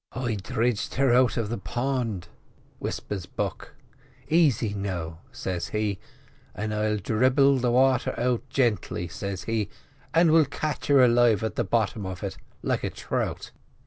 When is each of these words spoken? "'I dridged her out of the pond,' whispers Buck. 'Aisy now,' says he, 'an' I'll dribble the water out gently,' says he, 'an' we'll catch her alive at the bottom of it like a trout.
"'I 0.13 0.37
dridged 0.41 0.95
her 0.95 1.13
out 1.13 1.37
of 1.37 1.49
the 1.49 1.59
pond,' 1.59 2.27
whispers 2.79 3.27
Buck. 3.27 3.75
'Aisy 4.31 4.73
now,' 4.73 5.19
says 5.31 5.67
he, 5.67 5.99
'an' 6.55 6.73
I'll 6.73 6.97
dribble 6.97 7.57
the 7.59 7.69
water 7.69 8.19
out 8.19 8.41
gently,' 8.49 9.07
says 9.07 9.43
he, 9.43 9.69
'an' 10.11 10.31
we'll 10.31 10.45
catch 10.45 10.87
her 10.87 11.03
alive 11.03 11.43
at 11.43 11.55
the 11.55 11.63
bottom 11.63 12.07
of 12.07 12.23
it 12.23 12.35
like 12.63 12.83
a 12.83 12.89
trout. 12.89 13.51